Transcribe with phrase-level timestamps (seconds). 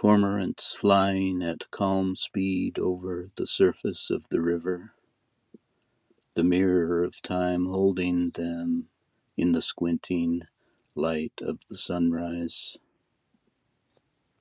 [0.00, 4.94] Cormorants flying at calm speed over the surface of the river,
[6.32, 8.88] the mirror of time holding them
[9.36, 10.40] in the squinting
[10.94, 12.78] light of the sunrise.